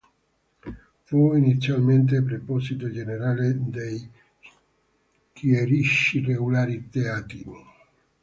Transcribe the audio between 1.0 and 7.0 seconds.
Fu inizialmente preposito generale dei Chierici Regolari